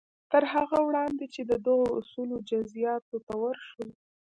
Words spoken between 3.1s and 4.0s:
ته ورشو.